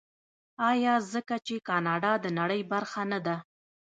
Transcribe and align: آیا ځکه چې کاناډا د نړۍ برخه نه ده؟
آیا 0.71 0.93
ځکه 1.13 1.35
چې 1.45 1.55
کاناډا 1.67 2.13
د 2.23 2.25
نړۍ 2.39 2.61
برخه 2.73 3.01
نه 3.11 3.19
ده؟ 3.25 3.35